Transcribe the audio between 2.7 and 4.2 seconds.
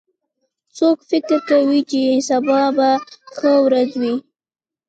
به ښه ورځ وي